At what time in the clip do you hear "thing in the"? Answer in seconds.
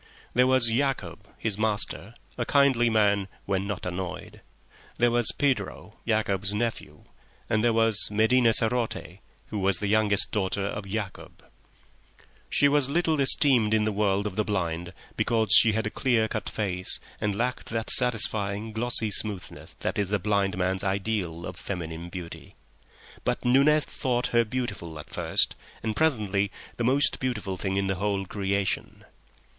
27.55-27.97